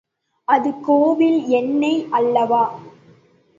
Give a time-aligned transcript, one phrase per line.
[0.47, 2.63] அது கோவில் எண்ணெய் அல்லவா?